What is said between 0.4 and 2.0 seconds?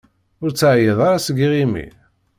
Ur teεyiḍ ara seg yiɣimi?